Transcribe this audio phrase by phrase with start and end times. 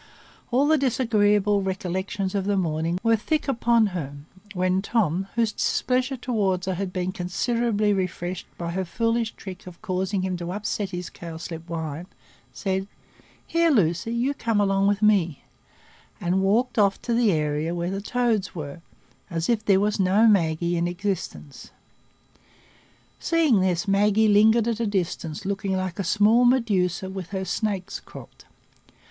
[0.49, 4.15] All the disagreeable recollections of the morning were thick upon her,
[4.55, 9.79] when Tom, whose displeasure toward her had been considerably refreshed by her foolish trick of
[9.83, 12.07] causing him to upset his cowslip wine,
[12.51, 12.87] said,
[13.45, 15.43] "Here, Lucy, you come along with me,"
[16.19, 18.81] and walked off to the area where the toads were,
[19.29, 21.69] as if there were no Maggie in existence.
[23.19, 27.99] Seeing this, Maggie lingered at a distance, looking like a small Medusa with her snakes
[27.99, 28.45] cropped.